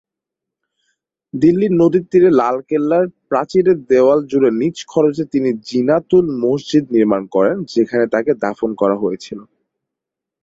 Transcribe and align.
দিল্লির 1.33 1.73
নদীর 1.73 2.03
তীরে 2.11 2.29
লালকেল্লা-র 2.39 3.07
প্রাচীরের 3.29 3.77
দেওয়াল 3.85 4.19
জুড়ে 4.25 4.49
নিজ 4.61 4.77
খরচে 4.87 5.23
তিনি 5.33 5.49
জিনাত-উল-মসজিদ 5.67 6.85
নির্মান 6.95 7.23
করেন, 7.35 7.55
যেখানে 7.73 8.05
তাকে 8.13 8.31
দাফন 8.43 8.71
করা 8.75 8.95
হয়েছিল। 8.97 9.39